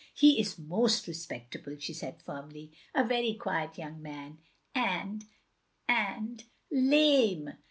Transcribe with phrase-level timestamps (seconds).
[0.25, 2.71] "He is most respectable," she said firmly.
[2.95, 4.39] "A very quiet yotmg man,—
[4.75, 5.25] ^and—
[5.87, 7.51] ^and lame.'